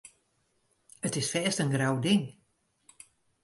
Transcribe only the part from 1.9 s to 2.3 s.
ding.